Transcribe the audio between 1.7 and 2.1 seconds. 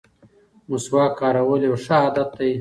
ښه